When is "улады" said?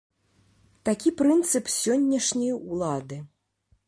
2.71-3.21